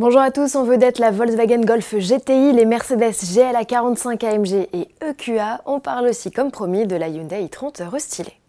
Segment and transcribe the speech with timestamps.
[0.00, 4.66] Bonjour à tous, on veut d'être la Volkswagen Golf GTI, les Mercedes GLA 45 AMG
[4.72, 5.60] et EQA.
[5.66, 8.39] On parle aussi, comme promis, de la Hyundai i30 restylée.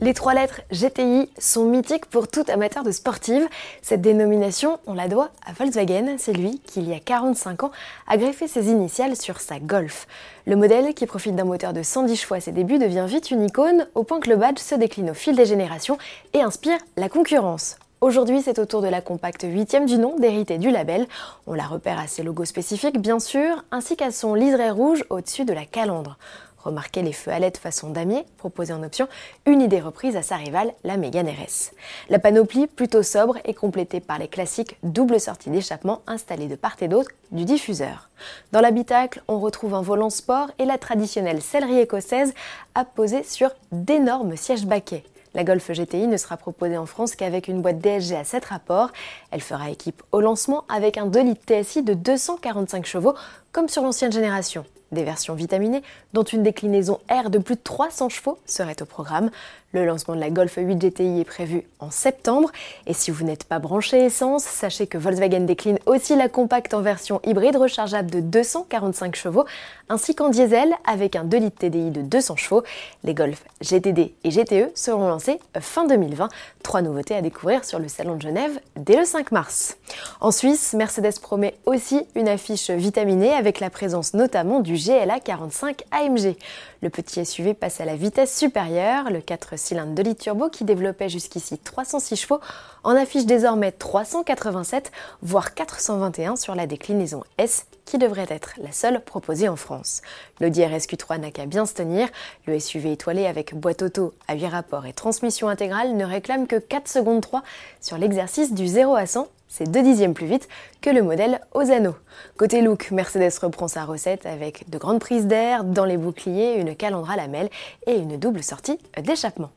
[0.00, 3.48] Les trois lettres GTI sont mythiques pour tout amateur de sportive.
[3.82, 6.14] Cette dénomination, on la doit à Volkswagen.
[6.18, 7.72] C'est lui qui, il y a 45 ans,
[8.06, 10.06] a greffé ses initiales sur sa Golf.
[10.46, 13.42] Le modèle, qui profite d'un moteur de 110 chevaux à ses débuts, devient vite une
[13.42, 15.98] icône, au point que le badge se décline au fil des générations
[16.32, 17.76] et inspire la concurrence.
[18.00, 21.08] Aujourd'hui, c'est au tour de la compacte 8 du nom d'hériter du label.
[21.48, 25.44] On la repère à ses logos spécifiques, bien sûr, ainsi qu'à son liseré rouge au-dessus
[25.44, 26.16] de la calandre.
[26.62, 29.08] Remarquez les feux à LED façon damier, proposés en option,
[29.46, 31.72] une idée reprise à sa rivale, la Mégane RS.
[32.10, 36.76] La panoplie, plutôt sobre, est complétée par les classiques double sorties d'échappement installées de part
[36.80, 38.08] et d'autre du diffuseur.
[38.52, 42.34] Dans l'habitacle, on retrouve un volant sport et la traditionnelle sellerie écossaise
[42.74, 45.04] apposée sur d'énormes sièges baquets.
[45.34, 48.90] La Golf GTI ne sera proposée en France qu'avec une boîte DSG à 7 rapports.
[49.30, 53.14] Elle fera équipe au lancement avec un 2 litres TSI de 245 chevaux,
[53.52, 54.64] comme sur l'ancienne génération.
[54.92, 55.82] Des versions vitaminées,
[56.14, 59.30] dont une déclinaison R de plus de 300 chevaux serait au programme.
[59.74, 62.50] Le lancement de la Golf 8 GTI est prévu en septembre.
[62.86, 66.80] Et si vous n'êtes pas branché essence, sachez que Volkswagen décline aussi la compacte en
[66.80, 69.44] version hybride rechargeable de 245 chevaux,
[69.90, 72.62] ainsi qu'en diesel avec un 2 litres TDI de 200 chevaux.
[73.04, 76.30] Les Golf GTD et GTE seront lancés fin 2020.
[76.62, 79.76] Trois nouveautés à découvrir sur le Salon de Genève dès le 5 mars.
[80.22, 85.82] En Suisse, Mercedes promet aussi une affiche vitaminée avec la présence notamment du GLA 45
[85.90, 86.36] AMG.
[86.82, 90.64] Le petit SUV passe à la vitesse supérieure, le 4 cylindres de litre turbo qui
[90.64, 92.40] développait jusqu'ici 306 chevaux
[92.84, 99.00] en affiche désormais 387 voire 421 sur la déclinaison S qui devrait être la seule
[99.00, 100.02] proposée en France.
[100.40, 102.08] L'Audi RSQ3 n'a qu'à bien se tenir,
[102.46, 106.56] le SUV étoilé avec boîte auto à 8 rapports et transmission intégrale ne réclame que
[106.56, 107.42] 4 secondes 3
[107.80, 110.48] sur l'exercice du 0 à 100 c'est deux dixièmes plus vite
[110.80, 111.94] que le modèle Osano.
[112.36, 116.76] Côté look, Mercedes reprend sa recette avec de grandes prises d'air dans les boucliers, une
[116.76, 117.50] calandre à lamelles
[117.86, 119.50] et une double sortie d'échappement.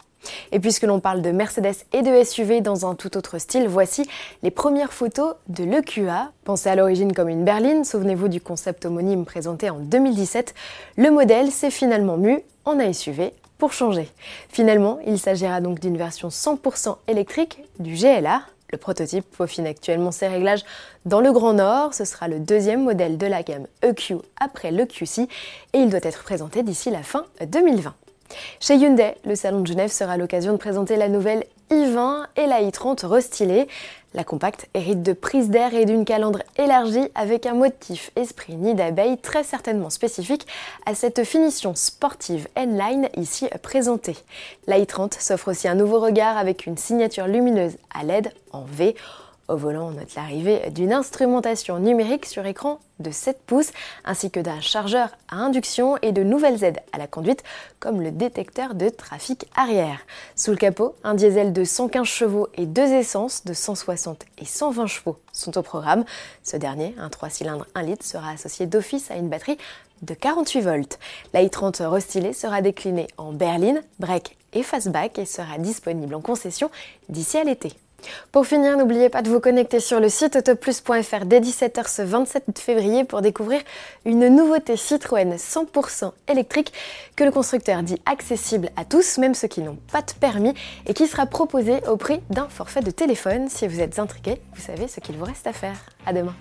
[0.51, 4.07] Et puisque l'on parle de Mercedes et de SUV dans un tout autre style, voici
[4.43, 6.31] les premières photos de l'EQA.
[6.43, 10.53] Pensé à l'origine comme une berline, souvenez-vous du concept homonyme présenté en 2017,
[10.97, 14.09] le modèle s'est finalement mu en SUV pour changer.
[14.49, 20.27] Finalement, il s'agira donc d'une version 100% électrique du GLA, le prototype peaufine actuellement ses
[20.27, 20.63] réglages
[21.05, 21.93] dans le Grand Nord.
[21.93, 25.27] Ce sera le deuxième modèle de la gamme EQ après le QC
[25.73, 27.93] et il doit être présenté d'ici la fin 2020.
[28.59, 32.61] Chez Hyundai, le salon de Genève sera l'occasion de présenter la nouvelle i20 et la
[32.61, 33.67] i30 restylée.
[34.13, 38.75] La compacte hérite de prise d'air et d'une calandre élargie avec un motif esprit nid
[38.75, 40.45] d'abeille très certainement spécifique
[40.85, 44.17] à cette finition sportive N-Line ici présentée.
[44.67, 48.95] La i30 s'offre aussi un nouveau regard avec une signature lumineuse à LED en V.
[49.51, 53.71] Au volant, on note l'arrivée d'une instrumentation numérique sur écran de 7 pouces,
[54.05, 57.43] ainsi que d'un chargeur à induction et de nouvelles aides à la conduite,
[57.81, 59.99] comme le détecteur de trafic arrière.
[60.37, 64.87] Sous le capot, un diesel de 115 chevaux et deux essences de 160 et 120
[64.87, 66.05] chevaux sont au programme.
[66.43, 69.57] Ce dernier, un 3 cylindres 1 litre, sera associé d'office à une batterie
[70.01, 70.97] de 48 volts.
[71.33, 76.71] La i30 restylée sera déclinée en berline, break et fastback et sera disponible en concession
[77.09, 77.73] d'ici à l'été.
[78.31, 82.59] Pour finir, n'oubliez pas de vous connecter sur le site autoplus.fr dès 17h ce 27
[82.59, 83.61] février pour découvrir
[84.05, 86.73] une nouveauté Citroën 100% électrique
[87.15, 90.53] que le constructeur dit accessible à tous, même ceux qui n'ont pas de permis,
[90.87, 93.49] et qui sera proposée au prix d'un forfait de téléphone.
[93.49, 95.77] Si vous êtes intrigué, vous savez ce qu'il vous reste à faire.
[96.05, 96.35] À demain.